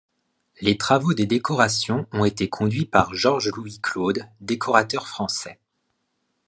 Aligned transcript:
Les 0.61 0.79
travaux 0.79 1.13
de 1.13 1.25
décoration 1.25 2.07
ont 2.11 2.25
été 2.25 2.49
conduits 2.49 2.85
par 2.87 3.13
Georges-Louis 3.13 3.77
Claude, 3.83 4.25
décorateur 4.39 5.07
français. 5.07 5.59